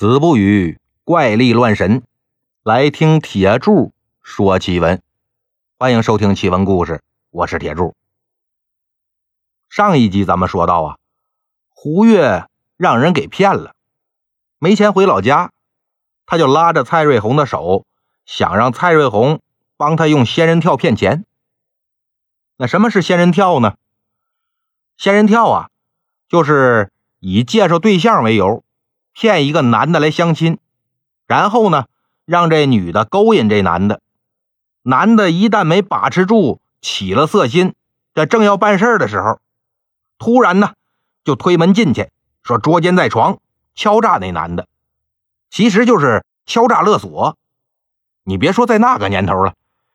[0.00, 2.02] 子不语怪力乱神，
[2.62, 3.92] 来听铁柱
[4.22, 5.02] 说奇闻。
[5.78, 7.94] 欢迎收听奇闻故事，我是铁柱。
[9.68, 10.98] 上一集咱们说到啊，
[11.68, 12.46] 胡月
[12.78, 13.74] 让人给骗了，
[14.58, 15.52] 没钱回老家，
[16.24, 17.84] 他就拉着蔡瑞红的手，
[18.24, 19.42] 想让蔡瑞红
[19.76, 21.26] 帮他用仙人跳骗钱。
[22.56, 23.76] 那什么是仙人跳呢？
[24.96, 25.68] 仙人跳啊，
[26.26, 28.64] 就是以介绍对象为由。
[29.12, 30.58] 骗一个男的来相亲，
[31.26, 31.86] 然后呢，
[32.24, 34.00] 让这女的勾引这男的。
[34.82, 37.74] 男的一旦没把持住，起了色心，
[38.14, 39.38] 这正要办事的时候，
[40.18, 40.72] 突然呢，
[41.22, 42.10] 就推门进去，
[42.42, 43.38] 说捉奸在床，
[43.74, 44.66] 敲诈那男的。
[45.50, 47.36] 其实就是敲诈勒索。
[48.24, 49.54] 你别说在那个年头了，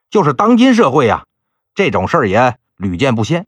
[0.09, 1.25] 就是当今社会啊，
[1.73, 3.47] 这种事儿也屡见不鲜。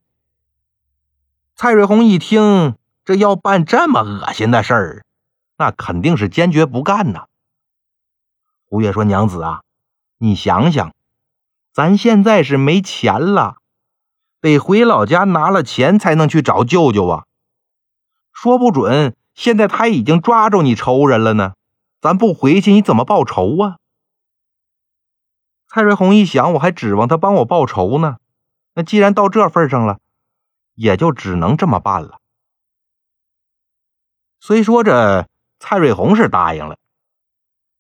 [1.56, 5.06] 蔡瑞红一听，这要办这么恶心的事儿。
[5.58, 7.26] 那肯定是坚决不干呐。
[8.70, 9.62] 胡月说：“娘子啊，
[10.18, 10.94] 你想想，
[11.72, 13.58] 咱现在是没钱了，
[14.40, 17.26] 得回老家拿了钱才能去找舅舅啊。
[18.34, 21.54] 说不准现在他已经抓住你仇人了呢，
[22.02, 23.78] 咱不回去你怎么报仇啊？”
[25.68, 28.18] 蔡瑞红一想，我还指望他帮我报仇呢。
[28.76, 30.00] 那既然到这份上了，
[30.76, 32.20] 也就只能这么办了。
[34.40, 35.28] 虽说这。
[35.60, 36.78] 蔡瑞红是答应了，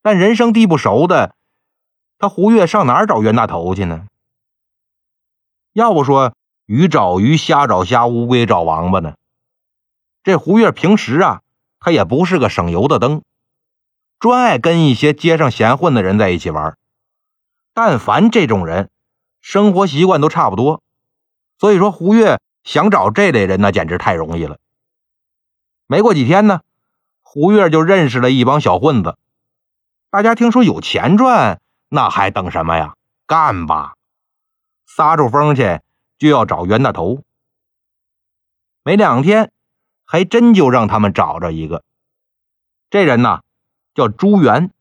[0.01, 1.35] 但人生地不熟的
[2.17, 4.07] 他胡月上哪儿找冤大头去呢？
[5.73, 6.33] 要不说
[6.65, 9.15] 鱼找鱼，虾找虾，乌龟找王八呢？
[10.23, 11.41] 这胡月平时啊，
[11.79, 13.21] 他也不是个省油的灯，
[14.19, 16.75] 专爱跟一些街上闲混的人在一起玩。
[17.73, 18.89] 但凡这种人，
[19.39, 20.81] 生活习惯都差不多，
[21.59, 24.57] 所以说胡月想找这类人，那简直太容易了。
[25.85, 26.61] 没过几天呢。
[27.39, 29.15] 胡月就认识了一帮小混子，
[30.09, 32.95] 大家听说有钱赚，那还等什么呀？
[33.27, 33.93] 干吧！
[34.87, 35.79] 撒出风去
[36.17, 37.21] 就要找袁大头。
[38.81, 39.51] 没两天，
[40.03, 41.83] 还真就让他们找着一个。
[42.89, 43.43] 这人呢，
[43.93, 44.71] 叫朱元，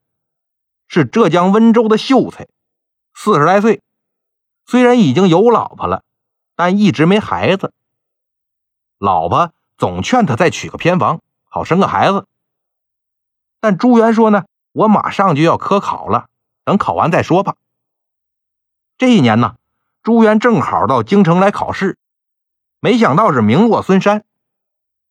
[0.89, 2.49] 是浙江温州的秀才，
[3.12, 3.83] 四十来岁，
[4.65, 6.05] 虽然已经有老婆了，
[6.55, 7.75] 但一直没孩子。
[8.97, 12.27] 老婆总劝他再娶个偏房，好生个孩子。
[13.66, 16.28] 但朱元说呢，我马上就要科考了，
[16.62, 17.56] 等考完再说吧。
[18.97, 19.56] 这一年呢，
[20.04, 21.99] 朱元正好到京城来考试，
[22.78, 24.25] 没想到是名落孙山，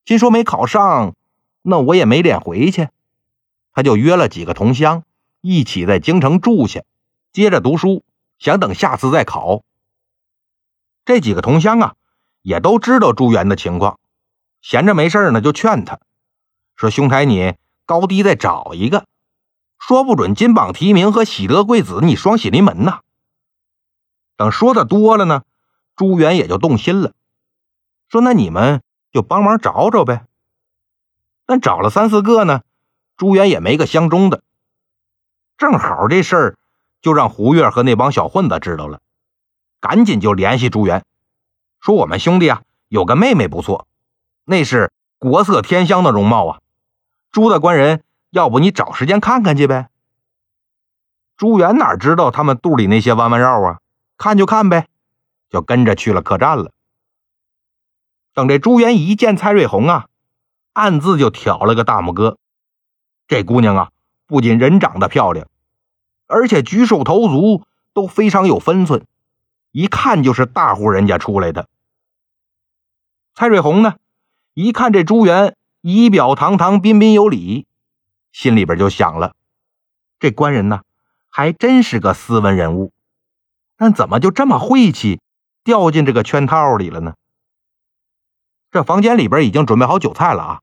[0.06, 1.16] 心说没考上，
[1.64, 2.88] 那我也没脸回去，
[3.74, 5.04] 他就约了几个同乡
[5.42, 6.82] 一起在京城住下，
[7.34, 8.06] 接着读书，
[8.40, 9.64] 想等下次再考。
[11.04, 11.96] 这几个同乡啊，
[12.42, 14.00] 也都知道朱元的情况，
[14.62, 16.00] 闲着没事呢，就劝他
[16.78, 17.56] 说：“兄台你。”
[17.86, 19.06] 高低再找一个，
[19.78, 23.02] 说不准金榜题名和喜得贵子，你双喜临门呐。
[24.36, 25.44] 等说的多了呢，
[25.96, 27.14] 朱元也就动心了，
[28.10, 28.82] 说：“那你们
[29.12, 30.26] 就帮忙找找呗。”
[31.46, 32.64] 但找了三四个呢，
[33.16, 34.42] 朱元也没个相中的。
[35.58, 36.58] 正好这事儿
[37.02, 39.00] 就让胡月和那帮小混子知道了，
[39.80, 41.06] 赶紧就联系朱元，
[41.80, 43.88] 说：“我们兄弟啊，有个妹妹不错，
[44.44, 46.60] 那是国色天香的容貌啊。”
[47.36, 49.90] 朱大官人，要不你找时间看看去呗。
[51.36, 53.82] 朱元哪知道他们肚里那些弯弯绕啊？
[54.18, 54.88] 看就看呗，
[55.50, 56.72] 就跟着去了客栈了。
[58.34, 60.08] 等这朱元一见蔡瑞红啊，
[60.72, 62.38] 暗自就挑了个大拇哥。
[63.28, 63.92] 这姑娘啊，
[64.28, 65.46] 不仅人长得漂亮，
[66.28, 69.06] 而且举手投足都非常有分寸，
[69.74, 71.68] 一看就是大户人家出来的。
[73.34, 73.96] 蔡瑞红呢，
[74.54, 75.58] 一看这朱元。
[75.88, 77.68] 仪表堂堂，彬彬有礼，
[78.32, 79.36] 心里边就想了：
[80.18, 80.82] 这官人呢，
[81.30, 82.92] 还真是个斯文人物，
[83.78, 85.22] 但怎么就这么晦气，
[85.64, 87.14] 掉进这个圈套里了呢？
[88.72, 90.62] 这房间里边已经准备好酒菜了啊，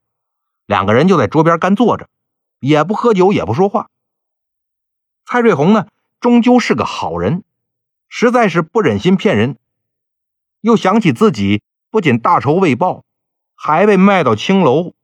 [0.66, 2.08] 两个人就在桌边干坐着，
[2.58, 3.90] 也不喝酒，也不说话。
[5.24, 5.86] 蔡瑞红呢，
[6.18, 7.44] 终究是个好人，
[8.08, 9.56] 实在是不忍心骗人，
[10.62, 13.04] 又想起自己不仅大仇未报，
[13.54, 14.94] 还被卖到青楼。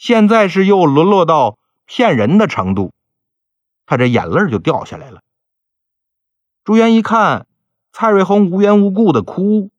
[0.00, 2.94] 现在是又沦落到骗人的程度，
[3.84, 5.20] 他这眼泪就掉下来了。
[6.64, 7.46] 朱元一看
[7.92, 9.70] 蔡瑞红无缘无故的哭，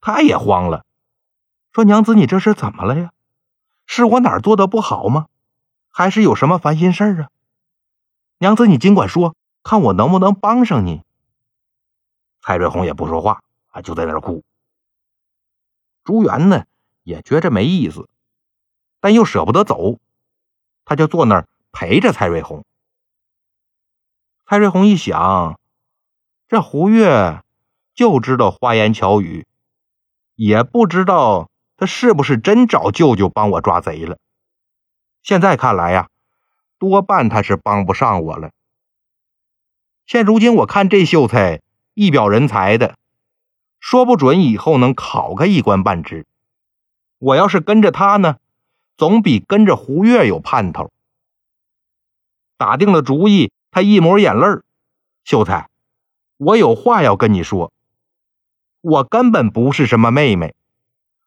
[0.00, 0.86] 他也慌了，
[1.70, 3.12] 说：“娘子，你这是怎么了呀？
[3.84, 5.26] 是我哪做的不好吗？
[5.90, 7.28] 还是有什么烦心事儿啊？
[8.38, 11.02] 娘子，你尽管说，看我能不能帮上你。”
[12.40, 14.42] 蔡瑞红也不说话啊，就在那儿哭。
[16.04, 16.64] 朱元呢，
[17.02, 18.08] 也觉着没意思。
[19.00, 19.98] 但又舍不得走，
[20.84, 22.64] 他就坐那儿陪着蔡瑞红。
[24.46, 25.58] 蔡瑞红一想，
[26.48, 27.42] 这胡月
[27.94, 29.46] 就知道花言巧语，
[30.34, 34.18] 也不知道他是不是真找舅舅帮我抓贼了。
[35.22, 36.08] 现在看来呀，
[36.78, 38.50] 多半他是帮不上我了。
[40.06, 41.60] 现如今我看这秀才
[41.92, 42.96] 一表人才的，
[43.78, 46.26] 说不准以后能考个一官半职。
[47.18, 48.38] 我要是跟着他呢，
[48.98, 50.90] 总比跟着胡月有盼头。
[52.58, 53.50] 打定了主意。
[53.70, 54.62] 他一抹眼泪
[55.24, 55.68] 秀才，
[56.38, 57.70] 我有话要跟你说。
[58.80, 60.54] 我根本不是什么妹妹，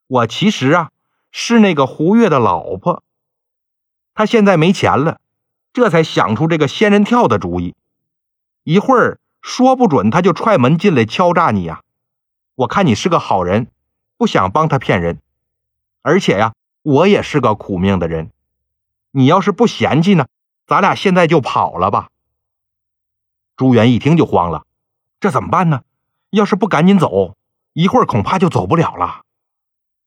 [0.07, 0.91] 我其实啊
[1.31, 3.03] 是那个胡月的老婆。
[4.15, 5.21] 他现在没钱了，
[5.71, 7.75] 这才想出这个仙人跳的主意。
[8.63, 11.83] 一会儿说不准他就踹门进来敲诈你呀。
[12.55, 13.67] 我看你是个好人，
[14.17, 15.21] 不想帮他骗人。
[16.01, 18.31] 而且呀，我也是个苦命的人。
[19.11, 20.27] 你要是不嫌弃呢，
[20.65, 22.09] 咱俩现在就跑了吧。
[23.57, 24.65] 朱元一听就慌了，
[25.19, 25.83] 这怎么办呢？
[26.29, 27.35] 要是不赶紧走，
[27.73, 29.23] 一会儿恐怕就走不了了。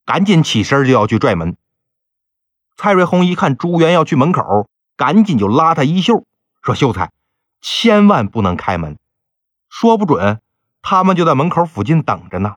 [0.05, 1.55] 赶紧起身就要去拽门。
[2.75, 4.67] 蔡瑞红一看朱元要去门口，
[4.97, 6.25] 赶紧就拉他衣袖，
[6.61, 7.11] 说：“秀才，
[7.61, 8.97] 千万不能开门，
[9.69, 10.41] 说不准
[10.81, 12.55] 他们就在门口附近等着呢。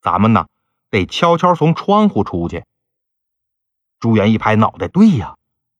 [0.00, 0.46] 咱们呢，
[0.90, 2.64] 得悄悄从窗户出去。”
[4.06, 5.34] 朱元一拍脑袋：“对呀，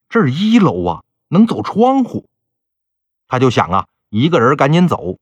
[0.08, 2.26] 这是一楼啊，能走窗户。”
[3.28, 3.86] 他就想啊。
[4.08, 5.18] 一个人赶紧走，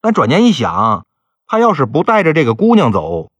[0.00, 1.06] 但转念一想，
[1.46, 3.30] 他要是不带着这个姑娘走，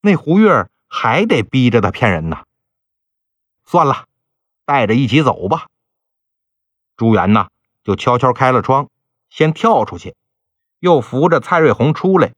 [0.00, 2.42] 那胡月还得逼着他骗人呢。
[3.64, 4.06] 算了，
[4.64, 5.66] 带着一起走吧。
[6.96, 7.46] 朱元呢，
[7.84, 8.88] 就悄悄开了窗，
[9.30, 10.16] 先跳出去，
[10.80, 12.32] 又扶着蔡瑞红出来。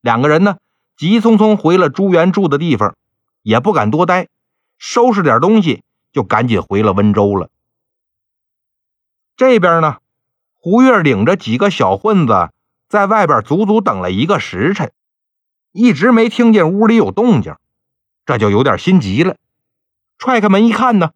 [0.00, 0.58] 两个人呢，
[0.96, 2.96] 急匆匆回了朱元住的地方，
[3.42, 4.28] 也不敢多待，
[4.78, 5.82] 收拾点东西
[6.12, 7.50] 就赶紧回了温州了。
[9.36, 9.98] 这边呢。
[10.60, 12.50] 胡月领着几个小混子
[12.88, 14.90] 在外边足足等了一个时辰，
[15.70, 17.54] 一直没听见屋里有动静，
[18.26, 19.36] 这就有点心急了。
[20.18, 21.12] 踹开门一看呢，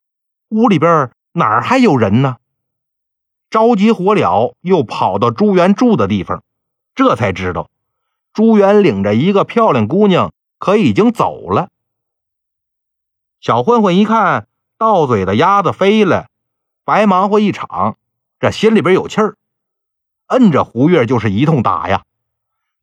[0.48, 2.36] 屋里边哪儿还有人呢？
[3.50, 6.44] 着急火燎，又跑到朱元住的地方，
[6.94, 7.68] 这才知道
[8.32, 11.70] 朱元领着一个漂亮姑娘可已经走了。
[13.42, 14.46] 小混混一看
[14.78, 16.28] 到嘴的鸭子飞了，
[16.84, 17.96] 白忙活一场。
[18.38, 19.36] 这心里边有气儿，
[20.26, 22.04] 摁着胡月就是一通打呀，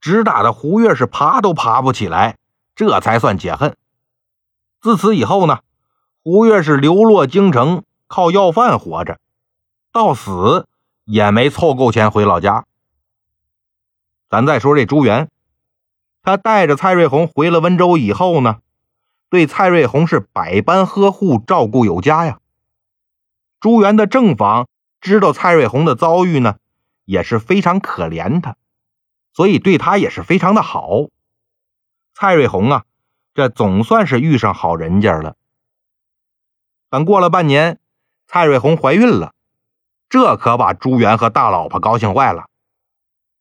[0.01, 2.35] 直打的胡月是爬都爬不起来，
[2.75, 3.77] 这才算解恨。
[4.81, 5.59] 自此以后呢，
[6.23, 9.17] 胡月是流落京城，靠要饭活着，
[9.93, 10.67] 到死
[11.05, 12.65] 也没凑够钱回老家。
[14.29, 15.29] 咱再说这朱元，
[16.21, 18.57] 他带着蔡瑞红回了温州以后呢，
[19.29, 22.39] 对蔡瑞红是百般呵护，照顾有加呀。
[23.59, 24.67] 朱元的正房。
[25.01, 26.57] 知道蔡瑞红的遭遇呢，
[27.05, 28.57] 也是非常可怜他，
[29.31, 31.07] 所以对他也是非常的好。
[32.13, 32.83] 蔡瑞红啊，
[33.33, 35.37] 这总算是遇上好人家了。
[36.89, 37.79] 等过了半年，
[38.27, 39.33] 蔡瑞红怀孕了，
[40.09, 42.49] 这可把朱元和大老婆高兴坏了。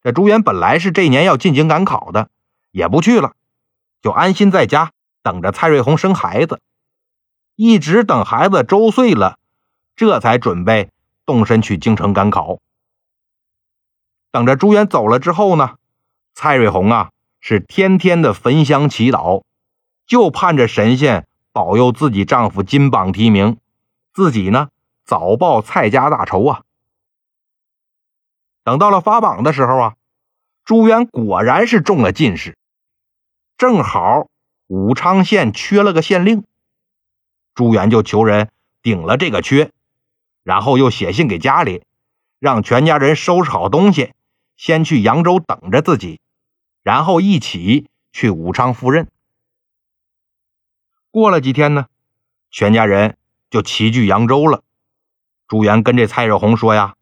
[0.00, 2.30] 这朱元本来是这年要进京赶考的，
[2.70, 3.32] 也不去了，
[4.00, 4.92] 就安心在家
[5.22, 6.60] 等着蔡瑞红生孩子，
[7.56, 9.38] 一直等孩子周岁了，
[9.96, 10.90] 这才准备。
[11.26, 12.58] 动身去京城赶考，
[14.30, 15.76] 等着朱元走了之后呢，
[16.32, 19.42] 蔡瑞红啊是天天的焚香祈祷，
[20.06, 23.58] 就盼着神仙保佑自己丈夫金榜题名，
[24.14, 24.70] 自己呢
[25.04, 26.62] 早报蔡家大仇啊。
[28.64, 29.96] 等到了发榜的时候啊，
[30.64, 32.56] 朱元果然是中了进士，
[33.58, 34.28] 正好
[34.68, 36.44] 武昌县缺了个县令，
[37.54, 39.72] 朱元就求人顶了这个缺。
[40.44, 41.82] 然后又写信给家里，
[42.38, 44.14] 让全家人收拾好东西，
[44.56, 46.20] 先去扬州等着自己，
[46.82, 49.08] 然后一起去武昌赴任。
[51.10, 51.86] 过了几天呢，
[52.50, 53.18] 全家人
[53.50, 54.62] 就齐聚扬州了。
[55.46, 56.94] 朱元跟这蔡瑞红说呀：“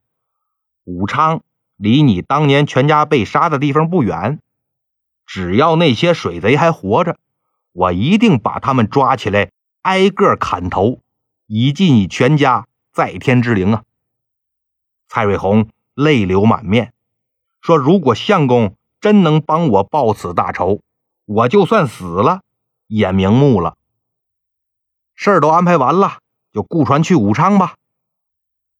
[0.83, 1.43] 武昌
[1.77, 4.41] 离你当年全家被杀的地方不远，
[5.25, 7.17] 只要那些水贼还活着，
[7.76, 9.50] 我一定把他们抓起来，
[9.83, 11.00] 挨个砍头，
[11.47, 12.66] 以祭你全家。”
[12.97, 13.85] 在天之灵啊！
[15.06, 16.95] 蔡瑞红泪流满面，
[17.61, 20.80] 说：“如果相公真能帮我报此大仇，
[21.26, 22.40] 我就算死了
[22.87, 23.76] 也瞑目了。”
[25.14, 26.21] 事儿都安排完了，
[26.54, 27.75] 就雇船去武昌吧。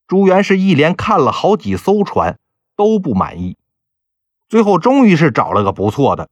[0.07, 2.39] 朱元是一连看了好几艘船，
[2.75, 3.59] 都不满意，
[4.49, 6.31] 最后终于是找了个不错的。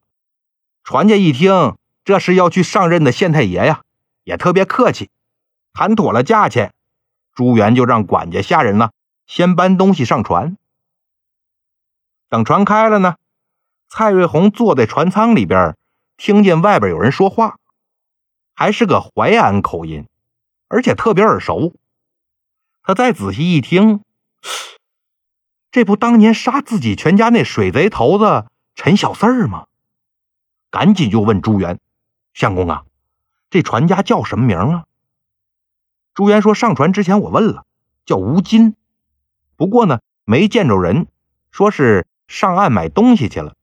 [0.82, 3.82] 船家一听这是要去上任的县太爷呀，
[4.24, 5.10] 也特别客气，
[5.72, 6.72] 谈妥了价钱。
[7.34, 8.90] 朱元就让管家下人呢，
[9.26, 10.56] 先搬东西上船。
[12.28, 13.16] 等船开了呢，
[13.88, 15.76] 蔡瑞红坐在船舱里边，
[16.16, 17.58] 听见外边有人说话，
[18.54, 20.06] 还是个淮安口音，
[20.68, 21.74] 而且特别耳熟。
[22.82, 24.02] 他再仔细一听，
[25.72, 29.66] 这不当年杀自己全家那水贼头子陈小四儿吗？
[30.70, 31.78] 赶紧就问朱元
[32.34, 32.84] ：“相公啊，
[33.48, 34.84] 这船家叫什么名啊？”
[36.12, 37.64] 朱元说：“上船之前我问了，
[38.04, 38.76] 叫吴金，
[39.56, 41.06] 不过呢没见着人，
[41.50, 43.54] 说是上岸买东西去了。”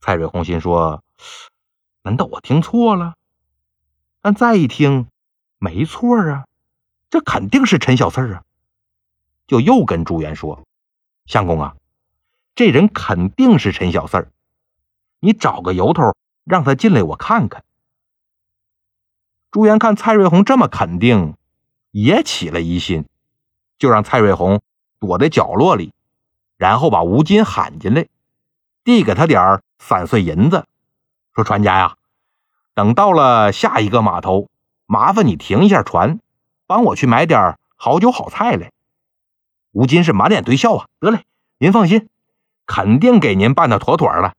[0.00, 1.02] 蔡瑞红心说
[2.02, 3.14] ：“难道我听错了？”
[4.22, 5.08] 但再一听，
[5.58, 6.46] 没错啊，
[7.10, 8.42] 这肯定是陈小四啊！
[9.46, 10.64] 就又跟朱元说
[11.26, 11.76] ：“相公啊，
[12.54, 14.28] 这人肯定是陈小四，
[15.20, 17.62] 你找个由头让他进来，我看看。”
[19.52, 21.34] 朱元看蔡瑞红这么肯定，
[21.90, 23.06] 也起了疑心，
[23.78, 24.62] 就让蔡瑞红
[24.98, 25.92] 躲在角落里，
[26.56, 28.06] 然后把吴金喊进来，
[28.84, 30.66] 递给他点散碎银子，
[31.34, 31.96] 说：“船家呀，
[32.74, 34.48] 等到了下一个码头，
[34.86, 36.20] 麻烦你停一下船，
[36.66, 38.72] 帮我去买点好酒好菜来。”
[39.72, 41.24] 吴金是满脸堆笑啊，得嘞，
[41.58, 42.08] 您放心，
[42.66, 44.34] 肯定给您办的妥妥的。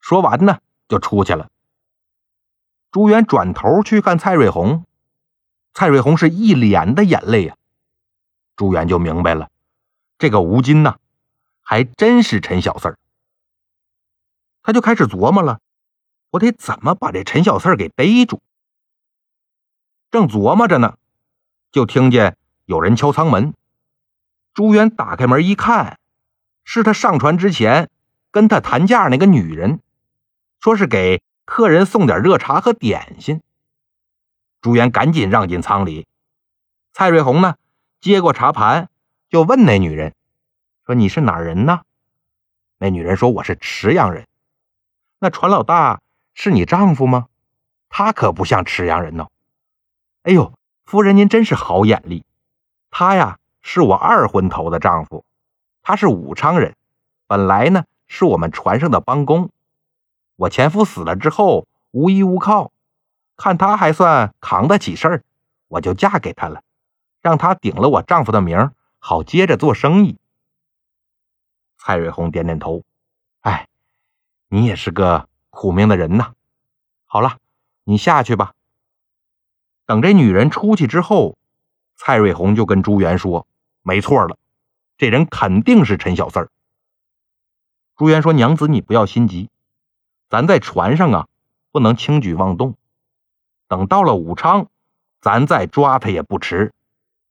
[0.00, 1.48] 说完呢，就出去了。
[2.90, 4.84] 朱元转头去看蔡瑞红，
[5.72, 7.56] 蔡瑞红是一脸的眼泪呀。
[8.56, 9.50] 朱元就明白了，
[10.18, 10.96] 这个吴金呐，
[11.60, 12.98] 还真是陈小四儿。
[14.62, 15.60] 他就开始琢磨了，
[16.30, 18.40] 我得怎么把这陈小四儿给逮住。
[20.10, 20.96] 正琢磨着呢，
[21.72, 22.36] 就听见
[22.66, 23.52] 有人敲舱门。
[24.54, 25.98] 朱元打开门一看，
[26.62, 27.90] 是他上船之前
[28.30, 29.80] 跟他谈价那个女人，
[30.64, 31.20] 说是给。
[31.44, 33.42] 客人送点热茶和点心，
[34.62, 36.06] 朱元赶紧让进舱里。
[36.94, 37.56] 蔡瑞红呢，
[38.00, 38.88] 接过茶盘，
[39.28, 40.14] 就问那女人
[40.86, 41.82] ：“说你是哪人呢？”
[42.80, 44.26] 那女人说：“我是池阳人。”
[45.20, 46.00] 那船老大
[46.32, 47.26] 是你丈夫吗？
[47.90, 49.26] 他可不像池阳人呢。
[50.22, 50.54] 哎呦，
[50.86, 52.24] 夫人您真是好眼力。
[52.90, 55.26] 他呀，是我二婚头的丈夫，
[55.82, 56.74] 他是武昌人，
[57.26, 59.50] 本来呢是我们船上的帮工。
[60.36, 62.72] 我前夫死了之后无依无靠，
[63.36, 65.24] 看他还算扛得起事儿，
[65.68, 66.62] 我就嫁给他了，
[67.20, 70.18] 让他顶了我丈夫的名，好接着做生意。
[71.76, 72.82] 蔡瑞红点点头，
[73.42, 73.68] 哎，
[74.48, 76.32] 你也是个苦命的人呐。
[77.06, 77.38] 好了，
[77.84, 78.54] 你下去吧。
[79.86, 81.36] 等这女人出去之后，
[81.94, 83.46] 蔡瑞红就跟朱元说
[83.82, 84.36] ：“没错了，
[84.96, 86.50] 这人肯定是陈小四。”
[87.96, 89.50] 朱元说：“娘子，你不要心急。”
[90.34, 91.28] 咱在船上啊，
[91.70, 92.76] 不能轻举妄动。
[93.68, 94.66] 等到了武昌，
[95.20, 96.74] 咱再抓他也不迟。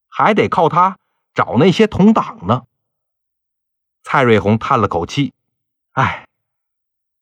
[0.08, 0.98] 还得靠他
[1.34, 2.64] 找那些同党呢。
[4.04, 5.34] 蔡瑞红叹了口气
[5.92, 6.30] ：“哎，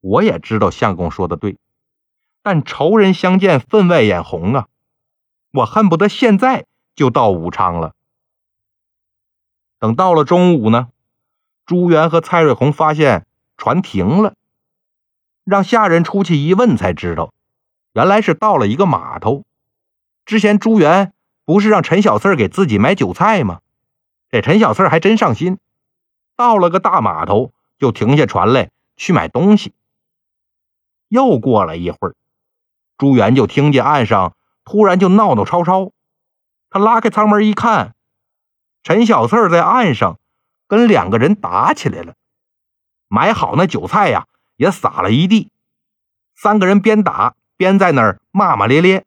[0.01, 1.57] 我也知道相公说的对，
[2.43, 4.67] 但仇人相见，分外眼红啊！
[5.51, 7.95] 我恨不得现在就到武昌了。”
[9.81, 10.89] 等到了中午呢，
[11.65, 13.25] 朱元和蔡瑞红发现
[13.57, 14.35] 船停了。
[15.43, 17.33] 让下人出去一问，才知道，
[17.93, 19.43] 原来是到了一个码头。
[20.25, 21.13] 之前朱元
[21.45, 23.59] 不是让陈小四给自己买酒菜吗？
[24.29, 25.57] 这陈小四还真上心，
[26.37, 29.73] 到了个大码头，就停下船来去买东西。
[31.09, 32.15] 又过了一会儿，
[32.97, 35.91] 朱元就听见岸上突然就闹闹吵吵。
[36.69, 37.95] 他拉开舱门一看，
[38.83, 40.19] 陈小四在岸上
[40.67, 42.13] 跟两个人打起来了。
[43.09, 44.27] 买好那酒菜呀。
[44.61, 45.49] 也撒了一地，
[46.35, 49.05] 三个人边打边在那儿骂骂咧咧。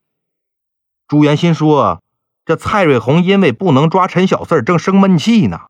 [1.06, 2.02] 朱元心说
[2.44, 5.68] ：“这蔡瑞红因为不能抓陈小四正生闷气呢，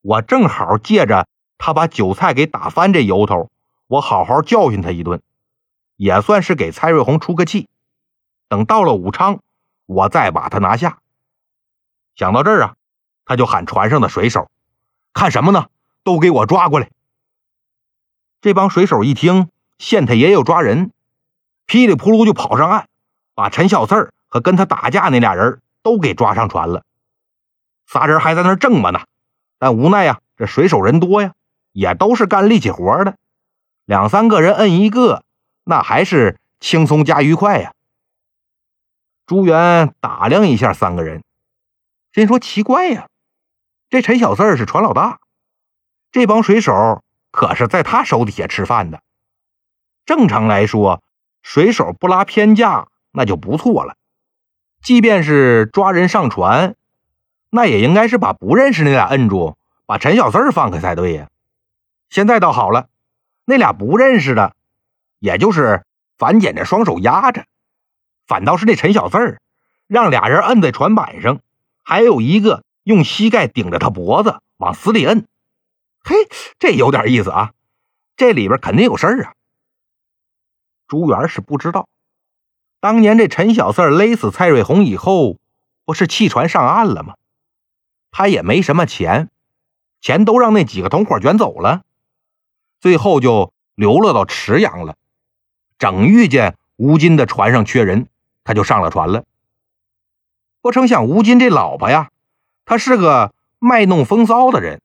[0.00, 1.28] 我正好借着
[1.58, 3.52] 他把酒菜给打翻这由头，
[3.86, 5.22] 我好好教训他一顿，
[5.94, 7.68] 也算是给蔡瑞红出个气。
[8.48, 9.38] 等到了武昌，
[9.86, 10.98] 我再把他拿下。”
[12.16, 12.74] 想到这儿啊，
[13.24, 14.50] 他就喊船上的水手
[15.14, 15.68] ：“看什么呢？
[16.02, 16.90] 都给我抓过来！”
[18.44, 19.48] 这帮水手一听
[19.78, 20.92] 县太爷要抓人，
[21.64, 22.88] 噼里扑噜就跑上岸，
[23.34, 26.84] 把陈小四和跟他打架那俩人都给抓上船了。
[27.86, 29.00] 仨人还在那挣吧呢，
[29.58, 31.32] 但无奈呀，这水手人多呀，
[31.72, 33.16] 也都是干力气活的，
[33.86, 35.24] 两三个人摁一个，
[35.64, 37.72] 那还是轻松加愉快呀。
[39.24, 41.24] 朱元打量一下三个人，
[42.12, 43.08] 心说奇怪呀，
[43.88, 45.20] 这陈小四是船老大，
[46.12, 47.02] 这帮水手。
[47.34, 49.02] 可是，在他手底下吃饭的，
[50.06, 51.02] 正常来说，
[51.42, 53.96] 水手不拉偏架那就不错了。
[54.80, 56.76] 即便是抓人上船，
[57.50, 61.28] 那也应该是把不认识那俩摁住，把陈小四放开才对呀。
[62.08, 62.86] 现在倒好了，
[63.44, 64.54] 那俩不认识的，
[65.18, 65.84] 也就是
[66.16, 67.46] 反剪着双手压着，
[68.28, 69.40] 反倒是那陈小四
[69.88, 71.40] 让俩人摁在船板上，
[71.82, 75.26] 还有一个用膝盖顶着他脖子往死里摁。
[76.04, 76.14] 嘿，
[76.58, 77.54] 这有点意思啊！
[78.14, 79.34] 这里边肯定有事儿啊。
[80.86, 81.88] 朱元是不知道，
[82.78, 85.38] 当年这陈小四勒死蔡瑞红以后，
[85.86, 87.14] 不是弃船上岸了吗？
[88.10, 89.30] 他也没什么钱，
[90.02, 91.84] 钱都让那几个同伙卷走了，
[92.80, 94.96] 最后就流落到池阳了。
[95.78, 98.08] 正遇见吴金的船上缺人，
[98.44, 99.24] 他就上了船了。
[100.60, 102.10] 不成想吴金这老婆呀，
[102.66, 104.80] 她是个卖弄风骚的人，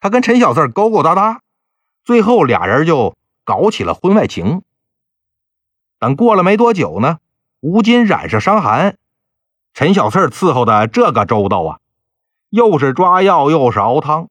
[0.00, 1.40] 他跟陈小四勾勾搭搭，
[2.04, 4.62] 最后俩人就搞起了婚外情。
[5.98, 7.18] 等过了没多久呢，
[7.60, 8.96] 吴金染上伤寒，
[9.72, 11.80] 陈小四伺候的这个周到啊。
[12.50, 14.28] 又是抓药，又是熬汤，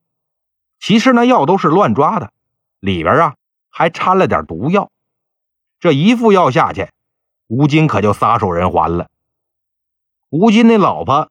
[0.80, 2.32] 其实那药都是乱抓的，
[2.80, 3.36] 里边啊
[3.70, 4.90] 还掺了点毒药。
[5.80, 6.88] 这一副药下去，
[7.48, 9.10] 吴金可就撒手人寰了。
[10.30, 11.30] 吴金那老婆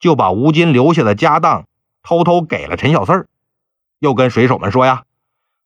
[0.00, 1.66] 就把吴金留下的家当
[2.02, 3.28] 偷偷给了陈小四
[4.04, 5.06] 又跟水手们说呀：“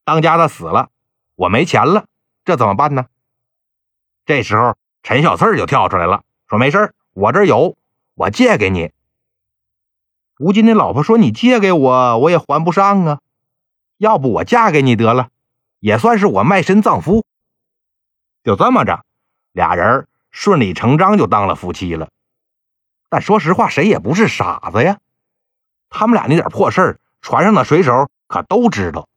[0.07, 0.91] 当家的死了，
[1.35, 2.07] 我没钱了，
[2.45, 3.07] 这怎么办呢？”
[4.25, 7.77] 这时候陈小四就跳出来了，说：“没事我这有，
[8.15, 8.93] 我借给你。”
[10.39, 13.19] 吴金的老婆说：“你借给我，我也还不上啊。
[13.97, 15.31] 要不我嫁给你得了，
[15.81, 17.27] 也算是我卖身葬夫。”
[18.45, 19.05] 就这么着，
[19.51, 22.09] 俩人顺理成章就当了夫妻了。
[23.09, 25.01] 但说实话，谁也不是傻子呀。
[25.91, 29.09] 他们俩那点破事船上的水手可都知道。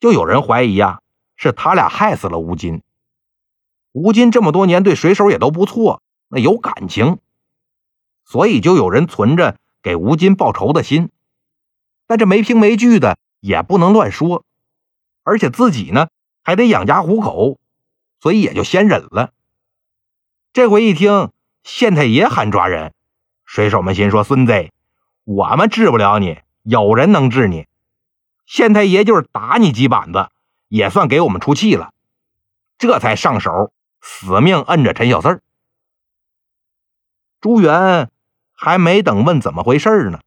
[0.00, 1.02] 就有人怀疑呀，
[1.36, 2.82] 是他俩害死了吴金。
[3.92, 7.18] 吴金这么多年对水手也都不错，那有感情，
[8.24, 9.58] 所以就有人存着。
[9.82, 11.10] 给吴金报仇的心，
[12.06, 14.46] 但这没凭没据的也不能乱说，
[15.24, 16.08] 而且自己呢
[16.42, 17.58] 还得养家糊口，
[18.18, 19.34] 所以也就先忍了。
[20.54, 21.32] 这回一听
[21.64, 22.94] 县太爷喊抓人，
[23.44, 24.70] 水手们心说：“孙子，
[25.24, 27.66] 我们治不了你，有人能治你。
[28.46, 30.30] 县太爷就是打你几板子，
[30.68, 31.92] 也算给我们出气了。”
[32.78, 35.42] 这才上手，死命摁着陈小四儿
[37.40, 38.10] 朱元。
[38.56, 40.20] 还没等问怎么回事呢，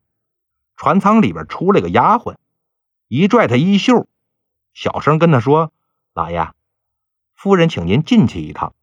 [0.75, 2.35] 船舱里边出来个丫鬟，
[3.07, 4.05] 一拽他衣袖，
[4.73, 5.71] 小声跟他说
[6.13, 6.51] ：“老爷，
[7.33, 8.75] 夫人请您进去一趟。”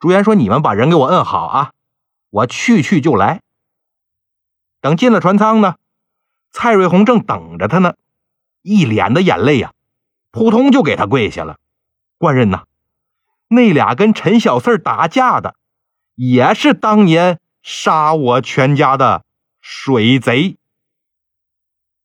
[0.00, 1.72] 朱元说：“你们把人给我摁好啊，
[2.28, 3.40] 我去去就来。”
[4.82, 5.76] 等进了船舱呢，
[6.50, 7.94] 蔡瑞红正等着他呢，
[8.62, 9.72] 一脸的眼泪呀，
[10.30, 11.58] 扑通就给他跪下了。
[12.18, 12.64] 官人呐，
[13.48, 15.54] 那俩跟陈小四打架的，
[16.14, 17.40] 也是当年。
[17.60, 19.26] 杀我全家的
[19.60, 20.56] 水贼。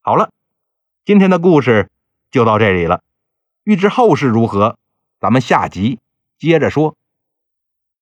[0.02, 0.32] 好了，
[1.06, 1.90] 今天的故事
[2.32, 3.02] 就到这里了。
[3.64, 4.78] 欲知后事如何，
[5.22, 6.00] 咱们下集
[6.38, 6.98] 接着说。